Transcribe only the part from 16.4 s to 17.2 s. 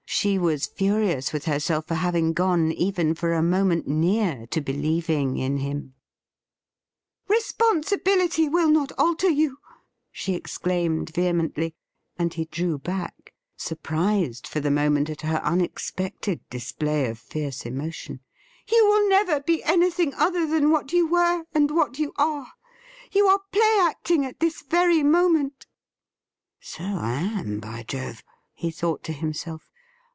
display of